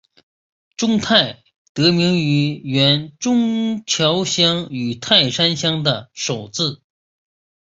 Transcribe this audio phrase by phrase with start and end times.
[0.77, 1.43] 中泰
[1.75, 6.81] 得名于原中桥乡与泰山乡的首字。